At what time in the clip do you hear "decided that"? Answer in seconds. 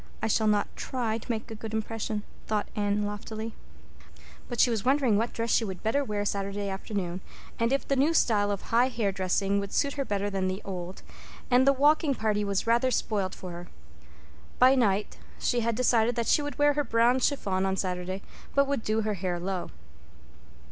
15.75-16.25